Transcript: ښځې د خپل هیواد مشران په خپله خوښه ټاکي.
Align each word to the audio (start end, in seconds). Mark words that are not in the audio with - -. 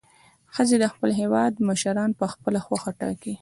ښځې 0.55 0.77
د 0.79 0.85
خپل 0.93 1.09
هیواد 1.21 1.53
مشران 1.67 2.09
په 2.19 2.25
خپله 2.33 2.59
خوښه 2.65 2.91
ټاکي. 2.99 3.29